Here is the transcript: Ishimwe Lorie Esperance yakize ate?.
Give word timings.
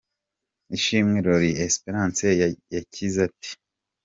Ishimwe 0.77 1.17
Lorie 1.25 1.59
Esperance 1.65 2.27
yakize 2.73 3.19
ate?. 3.27 3.49